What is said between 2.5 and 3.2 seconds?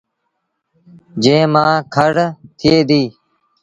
ٿئي ديٚ